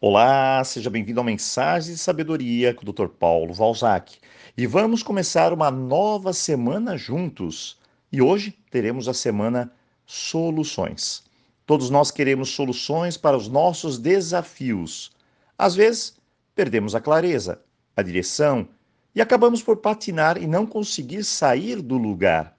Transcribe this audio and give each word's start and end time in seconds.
Olá, 0.00 0.62
seja 0.62 0.88
bem-vindo 0.88 1.18
ao 1.18 1.26
Mensagem 1.26 1.92
de 1.92 1.98
Sabedoria 1.98 2.72
com 2.72 2.88
o 2.88 2.92
Dr. 2.92 3.08
Paulo 3.08 3.52
Valzac. 3.52 4.16
E 4.56 4.64
vamos 4.64 5.02
começar 5.02 5.52
uma 5.52 5.72
nova 5.72 6.32
semana 6.32 6.96
juntos. 6.96 7.76
E 8.12 8.22
hoje 8.22 8.56
teremos 8.70 9.08
a 9.08 9.12
semana 9.12 9.72
Soluções. 10.06 11.24
Todos 11.66 11.90
nós 11.90 12.12
queremos 12.12 12.50
soluções 12.50 13.16
para 13.16 13.36
os 13.36 13.48
nossos 13.48 13.98
desafios. 13.98 15.10
Às 15.58 15.74
vezes, 15.74 16.16
perdemos 16.54 16.94
a 16.94 17.00
clareza, 17.00 17.60
a 17.96 18.00
direção 18.00 18.68
e 19.16 19.20
acabamos 19.20 19.64
por 19.64 19.78
patinar 19.78 20.40
e 20.40 20.46
não 20.46 20.64
conseguir 20.64 21.24
sair 21.24 21.82
do 21.82 21.98
lugar. 21.98 22.56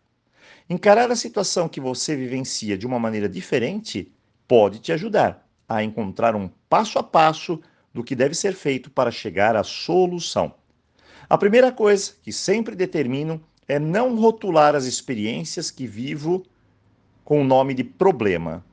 Encarar 0.69 1.09
a 1.09 1.15
situação 1.15 1.69
que 1.69 1.79
você 1.79 2.17
vivencia 2.17 2.77
de 2.77 2.85
uma 2.85 2.99
maneira 2.99 3.29
diferente 3.29 4.11
pode 4.45 4.79
te 4.79 4.91
ajudar 4.91 5.48
a 5.70 5.83
encontrar 5.83 6.36
um 6.36 6.49
passo 6.67 6.97
a 6.97 7.04
passo 7.04 7.61
do 7.93 8.04
que 8.04 8.15
deve 8.15 8.33
ser 8.33 8.54
feito 8.54 8.89
para 8.89 9.12
chegar 9.12 9.55
à 9.55 9.63
solução. 9.63 10.55
A 11.30 11.38
primeira 11.38 11.71
coisa 11.71 12.13
que 12.23 12.34
sempre 12.34 12.75
determino 12.75 13.39
é 13.67 13.77
não 13.77 14.16
rotular 14.16 14.75
as 14.75 14.85
experiências 14.85 15.70
que 15.70 15.85
vivo 15.85 16.44
com 17.23 17.41
o 17.41 17.45
nome 17.45 17.75
de 17.75 17.84
problema. 17.84 18.66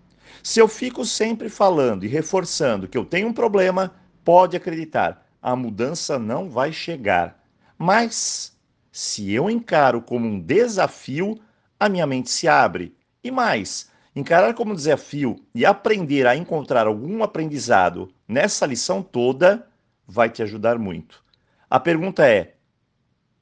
Se 0.43 0.59
eu 0.59 0.67
fico 0.67 1.05
sempre 1.05 1.51
falando 1.51 2.05
e 2.05 2.09
reforçando 2.09 2.89
que 2.89 2.97
eu 2.97 3.05
tenho 3.05 3.29
um 3.29 3.33
problema, 3.33 3.95
pode 4.25 4.57
acreditar, 4.57 5.27
a 5.43 5.55
mudança 5.55 6.19
não 6.19 6.49
vai 6.49 6.73
chegar. 6.73 7.45
Mas 7.77 8.57
se 8.91 9.31
eu 9.31 9.51
encaro 9.51 10.01
como 10.01 10.27
um 10.27 10.41
desafio, 10.41 11.39
a 11.79 11.89
minha 11.89 12.07
mente 12.07 12.31
se 12.31 12.49
abre. 12.49 12.97
E 13.23 13.31
mais, 13.31 13.91
Encarar 14.17 14.55
como 14.55 14.75
desafio 14.75 15.37
e 15.55 15.67
aprender 15.67 16.27
a 16.27 16.35
encontrar 16.35 16.87
algum 16.87 17.23
aprendizado 17.23 18.11
nessa 18.27 18.65
lição 18.65 19.03
toda 19.03 19.69
vai 20.07 20.31
te 20.31 20.43
ajudar 20.43 20.79
muito. 20.79 21.23
A 21.69 21.79
pergunta 21.79 22.27
é: 22.27 22.57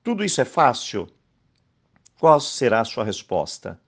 tudo 0.03 0.25
isso 0.25 0.41
é 0.41 0.45
fácil? 0.45 1.09
Qual 2.19 2.41
será 2.41 2.81
a 2.81 2.85
sua 2.85 3.05
resposta? 3.05 3.81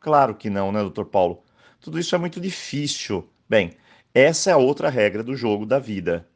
Claro 0.00 0.36
que 0.36 0.48
não, 0.48 0.70
né, 0.70 0.80
doutor 0.80 1.06
Paulo? 1.06 1.42
Tudo 1.80 1.98
isso 1.98 2.14
é 2.14 2.18
muito 2.18 2.40
difícil. 2.40 3.28
Bem, 3.48 3.76
essa 4.14 4.50
é 4.50 4.52
a 4.52 4.56
outra 4.56 4.88
regra 4.88 5.24
do 5.24 5.34
jogo 5.34 5.66
da 5.66 5.80
vida. 5.80 6.28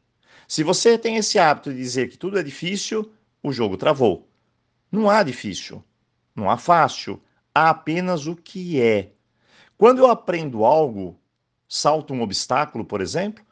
Se 0.45 0.61
você 0.61 0.97
tem 0.97 1.15
esse 1.15 1.39
hábito 1.39 1.71
de 1.71 1.77
dizer 1.77 2.09
que 2.09 2.17
tudo 2.17 2.37
é 2.37 2.43
difícil, 2.43 3.13
o 3.41 3.53
jogo 3.53 3.77
travou. 3.77 4.29
Não 4.91 5.09
há 5.09 5.23
difícil, 5.23 5.81
não 6.35 6.49
há 6.49 6.57
fácil, 6.57 7.23
há 7.53 7.69
apenas 7.69 8.27
o 8.27 8.35
que 8.35 8.81
é. 8.81 9.14
Quando 9.77 9.99
eu 9.99 10.07
aprendo 10.07 10.63
algo, 10.63 11.19
salto 11.67 12.13
um 12.13 12.21
obstáculo, 12.21 12.85
por 12.85 13.01
exemplo, 13.01 13.43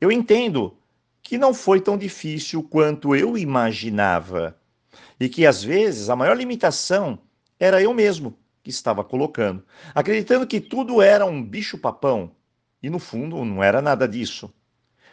eu 0.00 0.12
entendo 0.12 0.76
que 1.22 1.36
não 1.38 1.52
foi 1.52 1.80
tão 1.80 1.96
difícil 1.96 2.62
quanto 2.62 3.16
eu 3.16 3.36
imaginava 3.36 4.56
e 5.18 5.28
que 5.28 5.46
às 5.46 5.64
vezes 5.64 6.08
a 6.10 6.16
maior 6.16 6.36
limitação 6.36 7.18
era 7.58 7.82
eu 7.82 7.92
mesmo 7.94 8.36
que 8.62 8.70
estava 8.70 9.02
colocando, 9.02 9.64
acreditando 9.94 10.46
que 10.46 10.60
tudo 10.60 11.02
era 11.02 11.26
um 11.26 11.42
bicho-papão 11.42 12.30
e 12.82 12.88
no 12.88 12.98
fundo 12.98 13.44
não 13.44 13.62
era 13.62 13.82
nada 13.82 14.06
disso. 14.06 14.52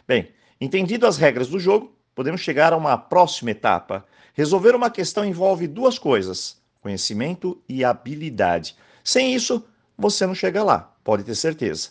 Bem, 0.06 0.30
entendido 0.60 1.06
as 1.06 1.16
regras 1.16 1.48
do 1.48 1.58
jogo, 1.58 1.96
podemos 2.14 2.40
chegar 2.40 2.72
a 2.72 2.76
uma 2.76 2.96
próxima 2.96 3.50
etapa. 3.50 4.06
Resolver 4.34 4.74
uma 4.74 4.90
questão 4.90 5.24
envolve 5.24 5.66
duas 5.66 5.98
coisas: 5.98 6.60
conhecimento 6.80 7.60
e 7.68 7.84
habilidade. 7.84 8.76
Sem 9.02 9.34
isso, 9.34 9.66
você 9.96 10.26
não 10.26 10.34
chega 10.34 10.62
lá, 10.62 10.94
pode 11.02 11.24
ter 11.24 11.34
certeza. 11.34 11.90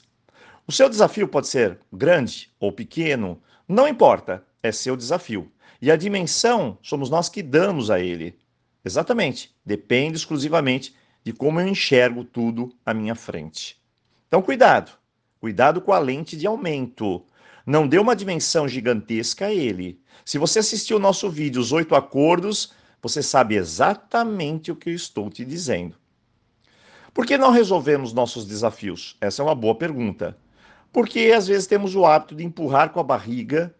O 0.67 0.71
seu 0.71 0.89
desafio 0.89 1.27
pode 1.27 1.47
ser 1.47 1.79
grande 1.91 2.51
ou 2.59 2.71
pequeno, 2.71 3.41
não 3.67 3.87
importa, 3.87 4.43
é 4.61 4.71
seu 4.71 4.95
desafio. 4.95 5.51
E 5.81 5.91
a 5.91 5.95
dimensão 5.95 6.77
somos 6.81 7.09
nós 7.09 7.29
que 7.29 7.41
damos 7.41 7.89
a 7.89 7.99
ele. 7.99 8.37
Exatamente, 8.83 9.55
depende 9.65 10.17
exclusivamente 10.17 10.95
de 11.23 11.33
como 11.33 11.59
eu 11.59 11.67
enxergo 11.67 12.23
tudo 12.23 12.75
à 12.85 12.93
minha 12.93 13.15
frente. 13.15 13.79
Então, 14.27 14.41
cuidado, 14.41 14.91
cuidado 15.39 15.81
com 15.81 15.91
a 15.91 15.99
lente 15.99 16.35
de 16.37 16.47
aumento. 16.47 17.25
Não 17.65 17.87
dê 17.87 17.99
uma 17.99 18.15
dimensão 18.15 18.67
gigantesca 18.67 19.47
a 19.47 19.53
ele. 19.53 20.01
Se 20.25 20.37
você 20.37 20.59
assistiu 20.59 20.97
o 20.97 21.01
nosso 21.01 21.29
vídeo 21.29 21.61
Os 21.61 21.71
Oito 21.71 21.95
Acordos, 21.95 22.73
você 23.01 23.21
sabe 23.21 23.55
exatamente 23.55 24.71
o 24.71 24.75
que 24.75 24.89
eu 24.89 24.95
estou 24.95 25.29
te 25.29 25.43
dizendo. 25.43 25.95
Por 27.13 27.25
que 27.25 27.37
não 27.37 27.51
resolvemos 27.51 28.13
nossos 28.13 28.45
desafios? 28.45 29.17
Essa 29.19 29.41
é 29.41 29.45
uma 29.45 29.55
boa 29.55 29.75
pergunta. 29.75 30.37
Porque 30.93 31.33
às 31.35 31.47
vezes 31.47 31.67
temos 31.67 31.95
o 31.95 32.05
hábito 32.05 32.35
de 32.35 32.43
empurrar 32.43 32.91
com 32.91 32.99
a 32.99 33.03
barriga 33.03 33.75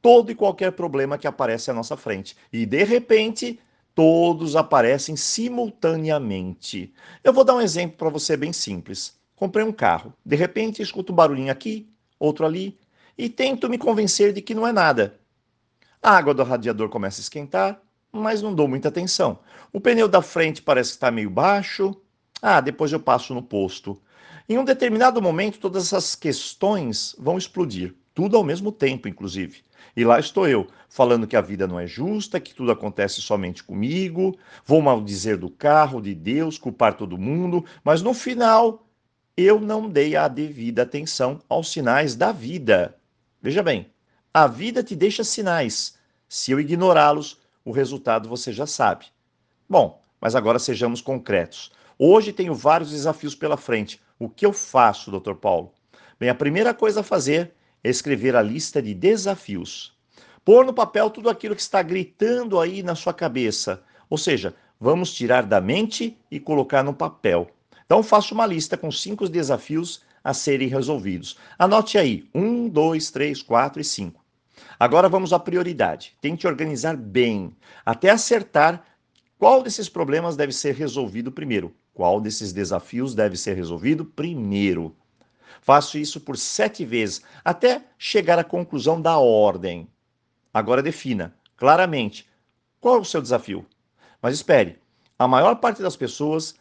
todo 0.00 0.30
e 0.30 0.34
qualquer 0.34 0.72
problema 0.72 1.18
que 1.18 1.26
aparece 1.26 1.70
à 1.70 1.74
nossa 1.74 1.96
frente. 1.96 2.36
E 2.50 2.64
de 2.64 2.82
repente, 2.84 3.60
todos 3.94 4.56
aparecem 4.56 5.14
simultaneamente. 5.14 6.92
Eu 7.22 7.34
vou 7.34 7.44
dar 7.44 7.54
um 7.54 7.60
exemplo 7.60 7.98
para 7.98 8.08
você 8.08 8.36
bem 8.36 8.52
simples. 8.52 9.18
Comprei 9.36 9.64
um 9.64 9.72
carro. 9.72 10.14
De 10.24 10.36
repente, 10.36 10.80
escuto 10.80 11.12
um 11.12 11.16
barulhinho 11.16 11.52
aqui, 11.52 11.86
outro 12.18 12.46
ali, 12.46 12.78
e 13.16 13.28
tento 13.28 13.68
me 13.68 13.76
convencer 13.76 14.32
de 14.32 14.40
que 14.40 14.54
não 14.54 14.66
é 14.66 14.72
nada. 14.72 15.20
A 16.02 16.16
água 16.16 16.32
do 16.32 16.42
radiador 16.42 16.88
começa 16.88 17.20
a 17.20 17.24
esquentar, 17.24 17.80
mas 18.10 18.40
não 18.40 18.54
dou 18.54 18.66
muita 18.66 18.88
atenção. 18.88 19.38
O 19.70 19.80
pneu 19.80 20.08
da 20.08 20.22
frente 20.22 20.62
parece 20.62 20.90
que 20.90 20.96
está 20.96 21.10
meio 21.10 21.28
baixo, 21.28 21.94
ah, 22.42 22.60
depois 22.60 22.92
eu 22.92 23.00
passo 23.00 23.34
no 23.34 23.42
posto. 23.42 24.00
Em 24.48 24.58
um 24.58 24.64
determinado 24.64 25.20
momento, 25.22 25.58
todas 25.58 25.86
essas 25.86 26.14
questões 26.14 27.14
vão 27.18 27.38
explodir, 27.38 27.94
tudo 28.14 28.36
ao 28.36 28.44
mesmo 28.44 28.72
tempo, 28.72 29.08
inclusive. 29.08 29.62
E 29.96 30.04
lá 30.04 30.18
estou 30.18 30.48
eu, 30.48 30.66
falando 30.88 31.26
que 31.26 31.36
a 31.36 31.40
vida 31.40 31.66
não 31.66 31.78
é 31.78 31.86
justa, 31.86 32.40
que 32.40 32.54
tudo 32.54 32.72
acontece 32.72 33.20
somente 33.20 33.62
comigo, 33.62 34.36
vou 34.64 34.80
maldizer 34.80 35.38
do 35.38 35.50
carro, 35.50 36.00
de 36.00 36.14
Deus, 36.14 36.58
culpar 36.58 36.94
todo 36.94 37.18
mundo, 37.18 37.64
mas 37.84 38.02
no 38.02 38.14
final 38.14 38.86
eu 39.36 39.60
não 39.60 39.88
dei 39.88 40.16
a 40.16 40.28
devida 40.28 40.82
atenção 40.82 41.40
aos 41.48 41.70
sinais 41.70 42.14
da 42.14 42.32
vida. 42.32 42.96
Veja 43.40 43.62
bem, 43.62 43.90
a 44.32 44.46
vida 44.46 44.82
te 44.82 44.94
deixa 44.94 45.24
sinais. 45.24 45.98
Se 46.28 46.52
eu 46.52 46.60
ignorá-los, 46.60 47.38
o 47.64 47.72
resultado 47.72 48.28
você 48.28 48.52
já 48.52 48.66
sabe. 48.66 49.06
Bom, 49.68 50.02
mas 50.20 50.34
agora 50.34 50.58
sejamos 50.58 51.00
concretos. 51.00 51.72
Hoje 52.02 52.32
tenho 52.32 52.54
vários 52.54 52.92
desafios 52.92 53.34
pela 53.34 53.58
frente. 53.58 54.00
O 54.18 54.26
que 54.26 54.46
eu 54.46 54.54
faço, 54.54 55.10
Dr. 55.10 55.34
Paulo? 55.34 55.74
Bem, 56.18 56.30
a 56.30 56.34
primeira 56.34 56.72
coisa 56.72 57.00
a 57.00 57.02
fazer 57.02 57.52
é 57.84 57.90
escrever 57.90 58.34
a 58.34 58.40
lista 58.40 58.80
de 58.80 58.94
desafios. 58.94 59.94
Pôr 60.42 60.64
no 60.64 60.72
papel 60.72 61.10
tudo 61.10 61.28
aquilo 61.28 61.54
que 61.54 61.60
está 61.60 61.82
gritando 61.82 62.58
aí 62.58 62.82
na 62.82 62.94
sua 62.94 63.12
cabeça. 63.12 63.82
Ou 64.08 64.16
seja, 64.16 64.54
vamos 64.80 65.12
tirar 65.12 65.42
da 65.42 65.60
mente 65.60 66.16
e 66.30 66.40
colocar 66.40 66.82
no 66.82 66.94
papel. 66.94 67.50
Então, 67.84 68.02
faço 68.02 68.32
uma 68.32 68.46
lista 68.46 68.78
com 68.78 68.90
cinco 68.90 69.28
desafios 69.28 70.02
a 70.24 70.32
serem 70.32 70.68
resolvidos. 70.68 71.36
Anote 71.58 71.98
aí: 71.98 72.26
um, 72.34 72.66
dois, 72.66 73.10
três, 73.10 73.42
quatro 73.42 73.78
e 73.78 73.84
cinco. 73.84 74.24
Agora 74.78 75.06
vamos 75.06 75.34
à 75.34 75.38
prioridade. 75.38 76.16
Tente 76.18 76.46
organizar 76.46 76.96
bem, 76.96 77.54
até 77.84 78.08
acertar 78.08 78.86
qual 79.38 79.62
desses 79.62 79.88
problemas 79.88 80.34
deve 80.34 80.52
ser 80.52 80.74
resolvido 80.74 81.30
primeiro. 81.30 81.74
Qual 81.92 82.20
desses 82.20 82.52
desafios 82.52 83.14
deve 83.14 83.36
ser 83.36 83.54
resolvido 83.54 84.04
primeiro? 84.04 84.96
Faço 85.60 85.98
isso 85.98 86.20
por 86.20 86.36
sete 86.36 86.84
vezes, 86.84 87.22
até 87.44 87.84
chegar 87.98 88.38
à 88.38 88.44
conclusão 88.44 89.00
da 89.00 89.18
ordem. 89.18 89.88
Agora 90.52 90.82
defina 90.82 91.34
claramente 91.56 92.26
qual 92.80 92.96
é 92.96 93.00
o 93.00 93.04
seu 93.04 93.20
desafio. 93.20 93.66
Mas 94.22 94.34
espere, 94.34 94.78
a 95.18 95.28
maior 95.28 95.56
parte 95.56 95.82
das 95.82 95.96
pessoas 95.96 96.54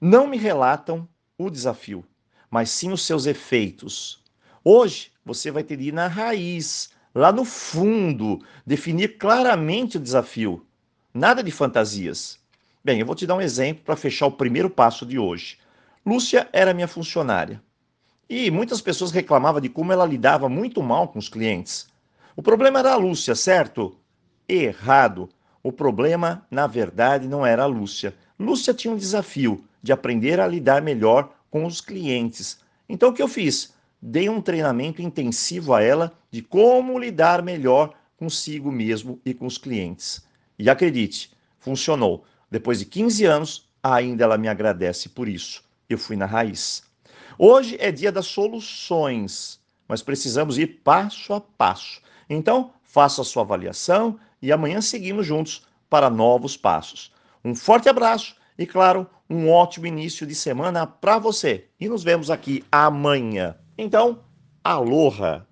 não 0.00 0.26
me 0.26 0.36
relatam 0.36 1.08
o 1.38 1.50
desafio, 1.50 2.04
mas 2.50 2.70
sim 2.70 2.92
os 2.92 3.04
seus 3.04 3.26
efeitos. 3.26 4.22
Hoje 4.64 5.12
você 5.24 5.50
vai 5.50 5.62
ter 5.62 5.76
de 5.76 5.88
ir 5.88 5.92
na 5.92 6.06
raiz, 6.06 6.90
lá 7.14 7.30
no 7.32 7.44
fundo, 7.44 8.44
definir 8.66 9.18
claramente 9.18 9.96
o 9.96 10.00
desafio. 10.00 10.66
Nada 11.12 11.42
de 11.42 11.50
fantasias. 11.50 12.39
Bem, 12.82 12.98
eu 12.98 13.04
vou 13.04 13.14
te 13.14 13.26
dar 13.26 13.36
um 13.36 13.42
exemplo 13.42 13.84
para 13.84 13.94
fechar 13.94 14.26
o 14.26 14.32
primeiro 14.32 14.70
passo 14.70 15.04
de 15.04 15.18
hoje. 15.18 15.58
Lúcia 16.04 16.48
era 16.50 16.72
minha 16.72 16.88
funcionária. 16.88 17.62
E 18.26 18.50
muitas 18.50 18.80
pessoas 18.80 19.10
reclamavam 19.10 19.60
de 19.60 19.68
como 19.68 19.92
ela 19.92 20.06
lidava 20.06 20.48
muito 20.48 20.82
mal 20.82 21.08
com 21.08 21.18
os 21.18 21.28
clientes. 21.28 21.88
O 22.34 22.42
problema 22.42 22.78
era 22.78 22.92
a 22.92 22.96
Lúcia, 22.96 23.34
certo? 23.34 23.98
Errado. 24.48 25.28
O 25.62 25.70
problema, 25.70 26.46
na 26.50 26.66
verdade, 26.66 27.28
não 27.28 27.44
era 27.44 27.64
a 27.64 27.66
Lúcia. 27.66 28.14
Lúcia 28.38 28.72
tinha 28.72 28.94
um 28.94 28.96
desafio 28.96 29.62
de 29.82 29.92
aprender 29.92 30.40
a 30.40 30.46
lidar 30.46 30.80
melhor 30.80 31.34
com 31.50 31.66
os 31.66 31.82
clientes. 31.82 32.60
Então 32.88 33.10
o 33.10 33.12
que 33.12 33.20
eu 33.20 33.28
fiz? 33.28 33.74
Dei 34.00 34.30
um 34.30 34.40
treinamento 34.40 35.02
intensivo 35.02 35.74
a 35.74 35.82
ela 35.82 36.14
de 36.30 36.40
como 36.40 36.98
lidar 36.98 37.42
melhor 37.42 37.92
consigo 38.16 38.72
mesmo 38.72 39.20
e 39.22 39.34
com 39.34 39.44
os 39.44 39.58
clientes. 39.58 40.26
E 40.58 40.70
acredite, 40.70 41.30
funcionou. 41.58 42.24
Depois 42.50 42.78
de 42.78 42.86
15 42.86 43.24
anos, 43.24 43.68
ainda 43.82 44.24
ela 44.24 44.36
me 44.36 44.48
agradece 44.48 45.08
por 45.08 45.28
isso. 45.28 45.62
Eu 45.88 45.98
fui 45.98 46.16
na 46.16 46.26
raiz. 46.26 46.82
Hoje 47.38 47.76
é 47.80 47.90
dia 47.90 48.12
das 48.12 48.26
soluções. 48.26 49.58
mas 49.88 50.02
precisamos 50.02 50.56
ir 50.56 50.80
passo 50.84 51.32
a 51.32 51.40
passo. 51.40 52.00
Então, 52.28 52.72
faça 52.84 53.22
a 53.22 53.24
sua 53.24 53.42
avaliação 53.42 54.20
e 54.40 54.52
amanhã 54.52 54.80
seguimos 54.80 55.26
juntos 55.26 55.66
para 55.88 56.08
novos 56.08 56.56
passos. 56.56 57.12
Um 57.44 57.56
forte 57.56 57.88
abraço 57.88 58.36
e, 58.56 58.66
claro, 58.66 59.04
um 59.28 59.50
ótimo 59.50 59.86
início 59.86 60.24
de 60.24 60.34
semana 60.34 60.86
para 60.86 61.18
você. 61.18 61.66
E 61.80 61.88
nos 61.88 62.04
vemos 62.04 62.30
aqui 62.30 62.64
amanhã. 62.70 63.56
Então, 63.76 64.20
aloha! 64.62 65.49